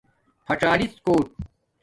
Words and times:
پھڅالَس 0.45 0.93
کوُٹ 1.05 1.27